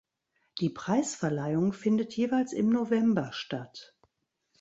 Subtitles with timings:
[0.59, 3.95] Die Preisverleihung findet jeweils im November statt.